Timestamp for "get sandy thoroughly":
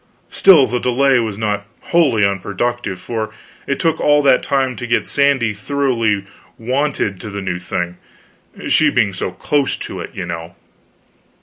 4.87-6.25